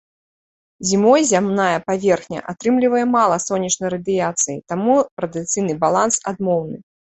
Зімой 0.91 1.21
зямная 1.31 1.83
паверхня 1.89 2.39
атрымлівае 2.55 3.03
мала 3.17 3.37
сонечнай 3.47 3.89
радыяцыі, 3.97 4.57
таму 4.75 4.99
радыяцыйны 5.25 5.79
баланс 5.87 6.15
адмоўны. 6.35 6.77